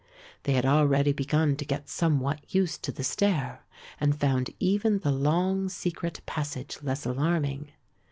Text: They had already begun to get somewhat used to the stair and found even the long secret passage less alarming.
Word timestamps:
They 0.45 0.53
had 0.53 0.65
already 0.65 1.13
begun 1.13 1.55
to 1.57 1.63
get 1.63 1.87
somewhat 1.87 2.55
used 2.55 2.81
to 2.85 2.91
the 2.91 3.03
stair 3.03 3.63
and 3.99 4.19
found 4.19 4.49
even 4.59 4.97
the 4.97 5.11
long 5.11 5.69
secret 5.69 6.21
passage 6.25 6.79
less 6.81 7.05
alarming. 7.05 7.69